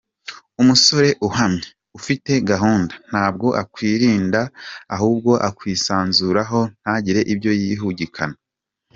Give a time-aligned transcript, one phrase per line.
[0.61, 1.67] Umusore uhamye,
[1.97, 4.41] ufite gahunda ntabwo akwirinda
[4.95, 8.35] ahubwo akwisanzuraho ntagire ibyo yihugikana.